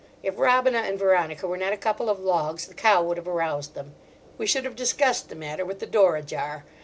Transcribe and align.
If 0.23 0.39
Robina 0.39 0.79
and 0.79 0.97
Veronica 0.97 1.47
were 1.47 1.57
not 1.57 1.73
a 1.73 1.77
couple 1.77 2.09
of 2.09 2.19
logs, 2.19 2.65
the 2.65 2.73
cow 2.73 3.03
would 3.03 3.17
have 3.17 3.27
aroused 3.27 3.75
them. 3.75 3.93
We 4.35 4.47
should 4.47 4.65
have 4.65 4.75
discussed 4.75 5.29
the 5.29 5.35
matter 5.35 5.63
with 5.63 5.77
the 5.77 5.85
door 5.85 6.15
ajar. 6.15 6.65